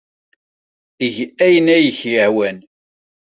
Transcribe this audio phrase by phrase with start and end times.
[1.05, 1.15] Eg
[1.45, 2.57] ayen ay ak-yehwan!